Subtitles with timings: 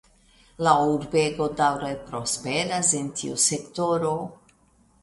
[0.67, 4.17] La urbego daŭre prosperas en tiu sektoro.